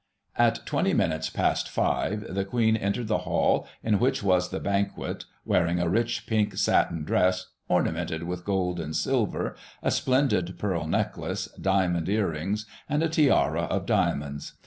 [0.35, 5.25] At 20 minutes past 5 the Queen entered the Hall, in which was the banquet,
[5.45, 11.49] wearing a rich pink satin dress, ornamented with gold and silver, a splendid pearl necklace,
[11.49, 14.53] diamond ear rings, and a tiara of diamonds.